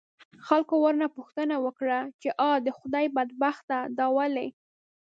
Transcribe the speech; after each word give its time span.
خلکو 0.47 0.73
ورنه 0.83 1.07
پوښتنه 1.15 1.55
وکړه، 1.65 1.99
چې 2.21 2.29
آ 2.49 2.51
د 2.65 2.67
خدای 2.77 3.05
بدبخته 3.17 3.77
دا 3.97 4.07
ولې؟ 4.17 4.47